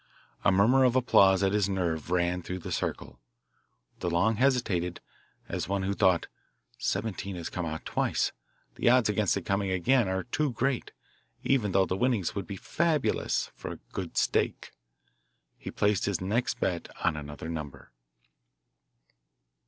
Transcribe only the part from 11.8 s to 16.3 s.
the winnings would be fabulous, for a good stake." He placed his